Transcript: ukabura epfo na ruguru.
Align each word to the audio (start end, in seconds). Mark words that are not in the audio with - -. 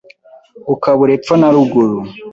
ukabura 0.73 1.11
epfo 1.17 1.33
na 1.41 1.49
ruguru. 1.53 1.97